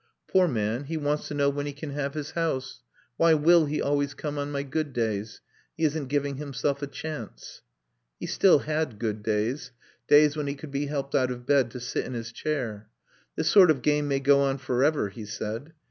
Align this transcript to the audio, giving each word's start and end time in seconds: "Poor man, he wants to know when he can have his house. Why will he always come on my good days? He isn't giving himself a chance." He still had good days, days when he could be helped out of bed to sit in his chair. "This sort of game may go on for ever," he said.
"Poor 0.27 0.47
man, 0.47 0.85
he 0.85 0.97
wants 0.97 1.27
to 1.27 1.35
know 1.35 1.47
when 1.47 1.67
he 1.67 1.73
can 1.73 1.91
have 1.91 2.15
his 2.15 2.31
house. 2.31 2.81
Why 3.17 3.35
will 3.35 3.67
he 3.67 3.79
always 3.79 4.15
come 4.15 4.39
on 4.39 4.49
my 4.51 4.63
good 4.63 4.93
days? 4.93 5.41
He 5.77 5.83
isn't 5.83 6.07
giving 6.07 6.37
himself 6.37 6.81
a 6.81 6.87
chance." 6.87 7.61
He 8.19 8.25
still 8.25 8.57
had 8.65 8.97
good 8.97 9.21
days, 9.21 9.69
days 10.07 10.35
when 10.35 10.47
he 10.47 10.55
could 10.55 10.71
be 10.71 10.87
helped 10.87 11.13
out 11.13 11.29
of 11.29 11.45
bed 11.45 11.69
to 11.69 11.79
sit 11.79 12.05
in 12.05 12.15
his 12.15 12.31
chair. 12.31 12.89
"This 13.35 13.51
sort 13.51 13.69
of 13.69 13.83
game 13.83 14.07
may 14.07 14.19
go 14.19 14.39
on 14.39 14.57
for 14.57 14.83
ever," 14.83 15.09
he 15.09 15.23
said. 15.25 15.71